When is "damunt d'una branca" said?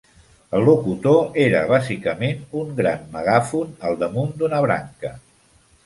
4.05-5.19